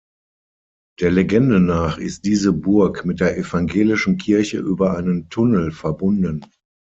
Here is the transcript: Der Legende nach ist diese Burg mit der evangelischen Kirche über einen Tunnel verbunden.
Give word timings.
Der 0.99 1.11
Legende 1.11 1.59
nach 1.59 1.99
ist 1.99 2.25
diese 2.25 2.53
Burg 2.53 3.05
mit 3.05 3.19
der 3.19 3.37
evangelischen 3.37 4.17
Kirche 4.17 4.57
über 4.57 4.97
einen 4.97 5.29
Tunnel 5.29 5.71
verbunden. 5.71 6.43